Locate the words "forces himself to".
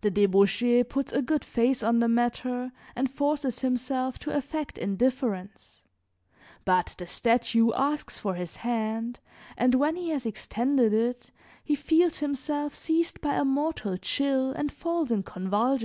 3.08-4.36